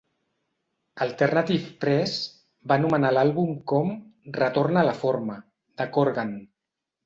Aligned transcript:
"Alternative 1.05 1.67
Press" 1.85 2.15
va 2.73 2.79
anomenar 2.81 3.13
l'àlbum 3.19 3.53
com 3.75 3.95
"retorn 4.41 4.83
a 4.85 4.89
la 4.91 4.99
forma" 5.07 5.41
de 5.83 5.93
Corgan. 6.01 6.37